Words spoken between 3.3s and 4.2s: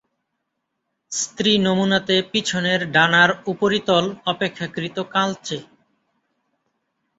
উপরিতল